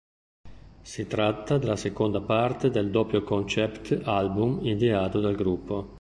[0.81, 5.89] Si tratta della seconda parte del doppio concept album ideato dal gruppo.